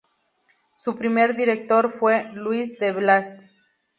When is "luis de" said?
2.33-2.91